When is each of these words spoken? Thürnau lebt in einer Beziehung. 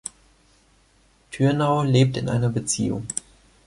Thürnau 1.29 1.83
lebt 1.83 2.17
in 2.17 2.27
einer 2.27 2.49
Beziehung. 2.49 3.05